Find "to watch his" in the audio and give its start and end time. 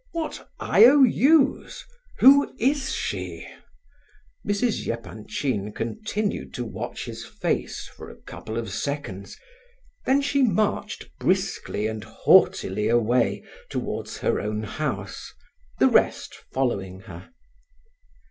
6.55-7.23